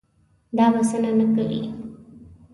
دا 0.57 0.65
بسنه 0.73 1.11
نه 1.19 1.25
کوي. 1.33 1.61